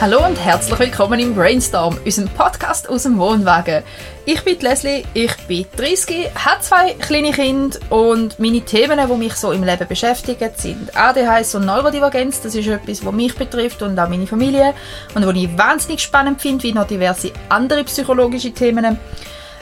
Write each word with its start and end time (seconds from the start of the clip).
Hallo 0.00 0.24
und 0.26 0.42
herzlich 0.42 0.78
willkommen 0.78 1.20
im 1.20 1.34
Brainstorm, 1.34 1.94
unserem 2.06 2.30
Podcast 2.30 2.88
aus 2.88 3.02
dem 3.02 3.18
Wohnwagen. 3.18 3.82
Ich 4.24 4.42
bin 4.42 4.58
Leslie, 4.60 5.04
ich 5.12 5.36
bin 5.46 5.66
30, 5.76 6.30
habe 6.42 6.62
zwei 6.62 6.94
kleine 6.94 7.32
Kinder 7.32 7.78
und 7.90 8.38
meine 8.38 8.62
Themen, 8.62 8.98
die 8.98 9.16
mich 9.18 9.34
so 9.34 9.52
im 9.52 9.62
Leben 9.62 9.86
beschäftigen, 9.86 10.52
sind 10.56 10.96
ADHS 10.96 11.54
und 11.56 11.66
Neurodivergenz. 11.66 12.40
Das 12.40 12.54
ist 12.54 12.66
etwas, 12.66 13.04
was 13.04 13.12
mich 13.12 13.34
betrifft 13.34 13.82
und 13.82 13.98
auch 13.98 14.08
meine 14.08 14.26
Familie 14.26 14.72
und 15.14 15.26
was 15.26 15.36
ich 15.36 15.58
wahnsinnig 15.58 16.00
spannend 16.00 16.40
finde, 16.40 16.64
wie 16.64 16.72
noch 16.72 16.86
diverse 16.86 17.32
andere 17.50 17.84
psychologische 17.84 18.52
Themen. 18.52 18.98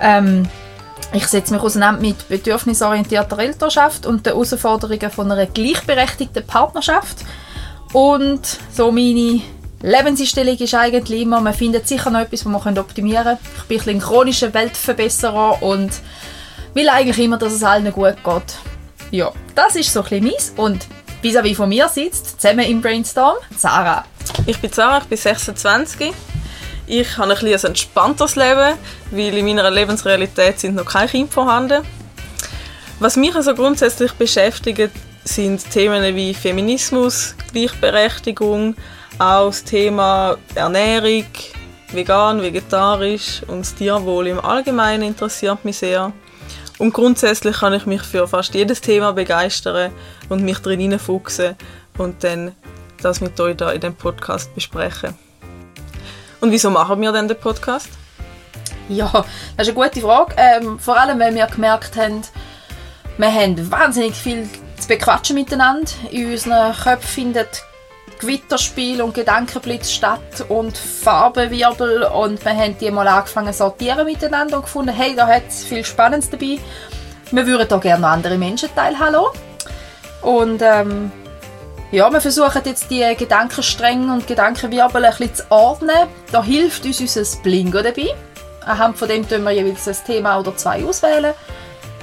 Ähm, 0.00 0.48
ich 1.12 1.26
setze 1.26 1.52
mich 1.52 1.62
auseinander 1.62 2.00
mit 2.00 2.26
bedürfnisorientierter 2.30 3.38
Elternschaft 3.38 4.06
und 4.06 4.24
den 4.24 4.32
Herausforderungen 4.32 5.10
von 5.10 5.30
einer 5.30 5.44
gleichberechtigten 5.44 6.46
Partnerschaft. 6.46 7.18
Und 7.92 8.40
so 8.74 8.90
meine 8.90 9.42
Lebenseinstellung 9.82 10.56
ist 10.56 10.74
eigentlich 10.74 11.22
immer, 11.22 11.40
man 11.40 11.54
findet 11.54 11.88
sicher 11.88 12.10
noch 12.10 12.20
etwas, 12.20 12.46
was 12.46 12.64
man 12.64 12.78
optimieren 12.78 13.24
kann. 13.24 13.38
Ich 13.56 13.64
bin 13.64 13.80
ein, 13.80 13.96
ein 13.96 14.00
chronischer 14.00 14.54
Weltverbesserer 14.54 15.60
und 15.60 15.90
will 16.74 16.88
eigentlich 16.88 17.18
immer, 17.18 17.36
dass 17.36 17.52
es 17.52 17.64
allen 17.64 17.92
gut 17.92 18.16
geht. 18.22 18.56
Ja, 19.10 19.32
das 19.54 19.74
ist 19.74 19.92
so 19.92 20.02
ein 20.02 20.08
bisschen 20.08 20.24
meins. 20.24 20.52
Und 20.56 20.86
vis-à-vis 21.22 21.56
von 21.56 21.68
mir 21.68 21.88
sitzt, 21.88 22.40
zusammen 22.40 22.64
im 22.64 22.80
Brainstorm, 22.80 23.36
Sarah. 23.56 24.04
Ich 24.46 24.58
bin 24.58 24.72
Sarah, 24.72 24.98
ich 24.98 25.04
bin 25.04 25.18
26. 25.18 26.12
Ich 26.86 27.18
habe 27.18 27.36
ein, 27.36 27.46
ein 27.46 27.52
entspannteres 27.52 28.36
Leben, 28.36 28.74
weil 29.10 29.36
in 29.36 29.46
meiner 29.46 29.70
Lebensrealität 29.70 30.60
sind 30.60 30.76
noch 30.76 30.84
keine 30.84 31.08
Kinder 31.08 31.32
vorhanden. 31.32 31.82
Was 33.00 33.16
mich 33.16 33.34
also 33.34 33.54
grundsätzlich 33.54 34.12
beschäftigt, 34.12 34.92
sind 35.24 35.68
Themen 35.70 36.14
wie 36.14 36.34
Feminismus, 36.34 37.34
Gleichberechtigung, 37.52 38.76
auch 39.18 39.46
das 39.46 39.64
Thema 39.64 40.36
Ernährung, 40.54 41.26
vegan, 41.92 42.42
vegetarisch 42.42 43.42
und 43.46 43.60
das 43.60 43.74
Tierwohl 43.74 44.28
im 44.28 44.40
Allgemeinen 44.40 45.02
interessiert 45.02 45.64
mich 45.64 45.78
sehr. 45.78 46.12
Und 46.78 46.92
grundsätzlich 46.92 47.58
kann 47.58 47.74
ich 47.74 47.86
mich 47.86 48.02
für 48.02 48.26
fast 48.26 48.54
jedes 48.54 48.80
Thema 48.80 49.12
begeistern 49.12 49.92
und 50.28 50.42
mich 50.42 50.58
drin 50.58 50.80
hineinfuchsen 50.80 51.56
und 51.98 52.24
dann 52.24 52.52
das 53.02 53.20
mit 53.20 53.38
euch 53.40 53.56
da 53.56 53.70
in 53.72 53.80
dem 53.80 53.94
Podcast 53.94 54.54
besprechen. 54.54 55.14
Und 56.40 56.50
wieso 56.50 56.70
machen 56.70 57.00
wir 57.00 57.12
denn 57.12 57.28
den 57.28 57.38
Podcast? 57.38 57.88
Ja, 58.88 59.10
das 59.56 59.68
ist 59.68 59.76
eine 59.76 59.88
gute 59.88 60.00
Frage. 60.00 60.34
Ähm, 60.36 60.78
vor 60.78 60.98
allem, 60.98 61.20
weil 61.20 61.34
wir 61.34 61.46
gemerkt 61.46 61.96
haben, 61.96 62.22
wir 63.16 63.32
haben 63.32 63.70
wahnsinnig 63.70 64.14
viel 64.14 64.48
zu 64.78 64.88
bequatschen 64.88 65.36
miteinander. 65.36 65.90
In 66.10 66.32
unseren 66.32 66.74
Köpfen 66.74 67.08
findet 67.08 67.64
Gewitterspiel 68.22 69.02
und 69.02 69.14
Gedankenblitz 69.14 69.90
statt 69.90 70.44
und 70.48 70.78
Farbenwirbel 70.78 72.04
und 72.04 72.44
wir 72.44 72.52
haben 72.52 72.78
die 72.78 72.90
mal 72.90 73.08
angefangen 73.08 73.52
zu 73.52 73.58
sortieren 73.58 74.06
miteinander 74.06 74.56
und 74.56 74.62
gefunden, 74.62 74.94
hey, 74.94 75.16
da 75.16 75.26
hat 75.26 75.42
es 75.48 75.64
viel 75.64 75.84
Spannendes 75.84 76.30
dabei. 76.30 76.58
Wir 77.32 77.46
würden 77.46 77.68
da 77.68 77.78
gerne 77.78 78.02
noch 78.02 78.10
andere 78.10 78.38
Menschen 78.38 78.68
teilhaben 78.76 79.26
Und 80.22 80.62
ähm, 80.62 81.10
ja, 81.90 82.10
wir 82.12 82.20
versuchen 82.20 82.62
jetzt 82.64 82.90
die 82.92 83.04
Gedankenstränge 83.18 84.12
und 84.12 84.28
Gedankenwirbel 84.28 85.04
ein 85.04 85.10
bisschen 85.10 85.34
zu 85.34 85.50
ordnen. 85.50 86.06
Da 86.30 86.44
hilft 86.44 86.86
uns 86.86 87.00
unser 87.00 87.42
Blingo 87.42 87.82
dabei. 87.82 88.14
Anhand 88.64 88.98
von 88.98 89.08
dem 89.08 89.28
tun 89.28 89.42
wir 89.42 89.50
jeweils 89.50 89.88
ein 89.88 89.96
Thema 90.06 90.38
oder 90.38 90.56
zwei 90.56 90.84
auswählen 90.84 91.34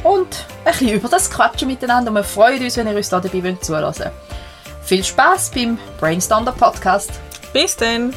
und 0.04 0.28
ein 0.66 0.74
bisschen 0.74 0.90
über 0.90 1.08
das 1.08 1.32
quatschen 1.32 1.70
miteinander. 1.70 2.12
Und 2.12 2.18
wir 2.18 2.24
freuen 2.26 2.62
uns, 2.62 2.76
wenn 2.76 2.88
ihr 2.88 2.98
uns 2.98 3.08
da 3.08 3.22
dabei 3.22 3.58
zuhören 3.62 3.96
wollt. 3.98 4.12
Viel 4.90 5.04
Spaß 5.04 5.52
beim 5.52 5.78
Brainstorm 6.00 6.46
Podcast. 6.46 7.12
Bis 7.54 7.78
dann! 7.78 8.12